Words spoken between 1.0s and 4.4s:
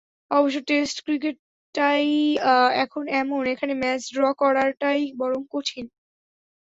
ক্রিকেটটাই এখন এমন, এখানে ম্যাচ ড্র